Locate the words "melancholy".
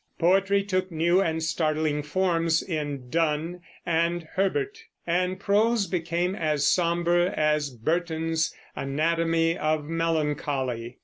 9.85-10.97